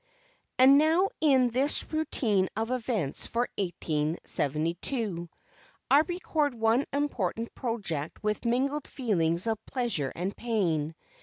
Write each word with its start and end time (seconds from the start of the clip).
And 0.57 0.79
now 0.79 1.09
in 1.19 1.49
this 1.49 1.85
routine 1.93 2.49
of 2.57 2.71
events 2.71 3.27
for 3.27 3.47
1872, 3.59 5.29
I 5.91 5.99
record 5.99 6.55
one 6.55 6.85
important 6.91 7.53
project 7.53 8.23
with 8.23 8.43
mingled 8.43 8.87
feelings 8.87 9.45
of 9.45 9.63
pleasure 9.67 10.11
and 10.15 10.35
pain. 10.35 10.95